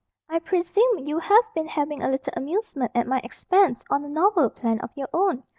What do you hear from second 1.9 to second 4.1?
a little amusement at my expense on a